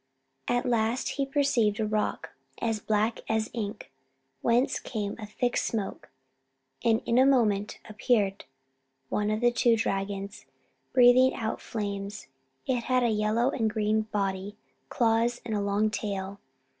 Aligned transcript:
At 0.47 0.65
last 0.65 1.09
he 1.09 1.27
perceived 1.27 1.79
a 1.79 1.85
rock, 1.85 2.31
as 2.59 2.79
black 2.79 3.19
as 3.29 3.51
ink, 3.53 3.91
whence 4.41 4.79
came 4.79 5.15
a 5.19 5.27
thick 5.27 5.55
smoke; 5.55 6.09
and 6.83 7.03
in 7.05 7.19
a 7.19 7.23
moment 7.27 7.77
appeared 7.87 8.45
one 9.09 9.29
of 9.29 9.41
the 9.41 9.51
two 9.51 9.75
dragons, 9.77 10.47
breathing 10.91 11.35
out 11.35 11.61
flames. 11.61 12.25
It 12.65 12.85
had 12.85 13.03
a 13.03 13.09
yellow 13.09 13.51
and 13.51 13.69
green 13.69 14.01
body, 14.11 14.57
claws, 14.89 15.39
and 15.45 15.53
a 15.53 15.61
long 15.61 15.91
tail. 15.91 16.39